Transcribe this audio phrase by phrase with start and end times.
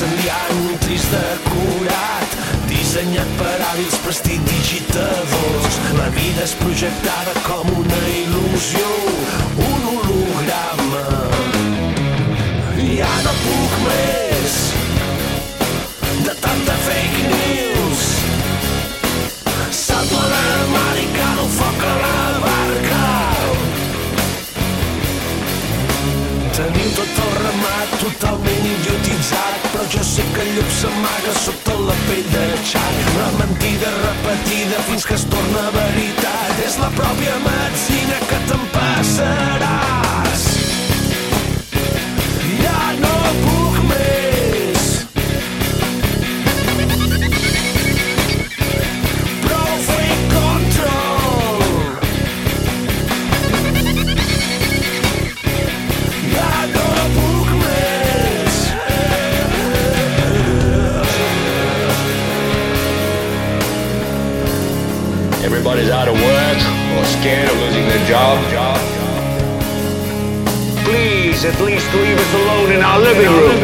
[0.00, 2.34] davant un trist decorat
[2.68, 5.78] dissenyat per hàbils prestidigitadors.
[5.96, 8.88] La vida és projectada com una il·lusió,
[9.68, 11.04] un holograma.
[12.96, 14.58] Ja no puc més
[16.26, 18.04] de tanta fake news.
[19.70, 23.06] Salto a l'armar i calo foc a la barca.
[26.56, 28.45] Teniu tot el ramat totalment
[30.56, 33.00] llop s'amaga sota la pell de xat.
[33.18, 38.64] La mentida repetida fins que es torna veritat és la pròpia metzina que te'n
[65.46, 66.58] Everybody's out of work
[66.98, 68.34] or scared of losing their job.
[70.82, 73.54] Please, at least leave us alone in our living room.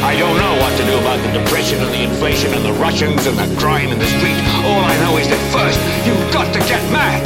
[0.00, 3.26] I don't know what to do about the depression and the inflation and the Russians
[3.26, 4.40] and the crime in the street.
[4.64, 5.76] All I know is that first,
[6.08, 7.20] you've got to get mad.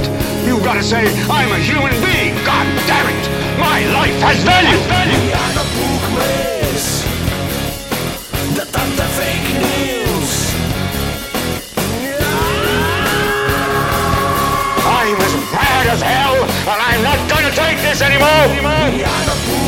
[0.44, 2.34] You've got to say, I'm a human being.
[2.42, 3.24] God damn it!
[3.62, 5.30] My life has value.
[5.30, 6.43] Ja no
[17.94, 19.63] this anymore.